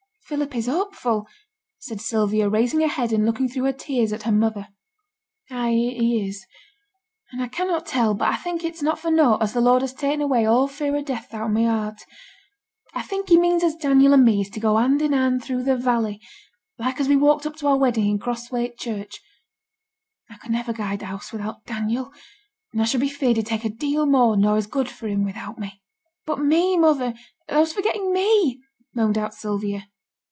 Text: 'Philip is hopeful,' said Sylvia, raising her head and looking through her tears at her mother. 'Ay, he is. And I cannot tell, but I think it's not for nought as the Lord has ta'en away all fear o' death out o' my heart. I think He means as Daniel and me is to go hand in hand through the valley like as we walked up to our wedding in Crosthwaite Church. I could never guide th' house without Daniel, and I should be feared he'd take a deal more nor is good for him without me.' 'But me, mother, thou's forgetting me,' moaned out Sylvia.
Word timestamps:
'Philip 0.31 0.55
is 0.55 0.67
hopeful,' 0.67 1.27
said 1.77 1.99
Sylvia, 1.99 2.47
raising 2.47 2.79
her 2.79 2.87
head 2.87 3.11
and 3.11 3.25
looking 3.25 3.49
through 3.49 3.65
her 3.65 3.73
tears 3.73 4.13
at 4.13 4.23
her 4.23 4.31
mother. 4.31 4.69
'Ay, 5.49 5.71
he 5.71 6.25
is. 6.25 6.45
And 7.33 7.43
I 7.43 7.49
cannot 7.49 7.85
tell, 7.85 8.13
but 8.13 8.29
I 8.29 8.37
think 8.37 8.63
it's 8.63 8.81
not 8.81 8.97
for 8.97 9.11
nought 9.11 9.41
as 9.41 9.51
the 9.51 9.59
Lord 9.59 9.81
has 9.81 9.93
ta'en 9.93 10.21
away 10.21 10.45
all 10.45 10.69
fear 10.69 10.95
o' 10.95 11.01
death 11.03 11.33
out 11.33 11.43
o' 11.47 11.49
my 11.49 11.65
heart. 11.65 12.05
I 12.93 13.01
think 13.01 13.27
He 13.27 13.37
means 13.37 13.61
as 13.61 13.75
Daniel 13.75 14.13
and 14.13 14.23
me 14.23 14.39
is 14.39 14.49
to 14.51 14.61
go 14.61 14.77
hand 14.77 15.01
in 15.01 15.11
hand 15.11 15.43
through 15.43 15.63
the 15.63 15.75
valley 15.75 16.21
like 16.79 17.01
as 17.01 17.09
we 17.09 17.17
walked 17.17 17.45
up 17.45 17.57
to 17.57 17.67
our 17.67 17.77
wedding 17.77 18.07
in 18.07 18.17
Crosthwaite 18.17 18.77
Church. 18.77 19.19
I 20.29 20.37
could 20.37 20.51
never 20.53 20.71
guide 20.71 21.01
th' 21.01 21.11
house 21.11 21.33
without 21.33 21.65
Daniel, 21.65 22.13
and 22.71 22.81
I 22.81 22.85
should 22.85 23.01
be 23.01 23.09
feared 23.09 23.35
he'd 23.35 23.47
take 23.47 23.65
a 23.65 23.69
deal 23.69 24.05
more 24.05 24.37
nor 24.37 24.55
is 24.57 24.65
good 24.65 24.87
for 24.87 25.09
him 25.09 25.25
without 25.25 25.59
me.' 25.59 25.81
'But 26.25 26.39
me, 26.39 26.77
mother, 26.77 27.15
thou's 27.49 27.73
forgetting 27.73 28.13
me,' 28.13 28.61
moaned 28.95 29.17
out 29.17 29.33
Sylvia. 29.33 29.87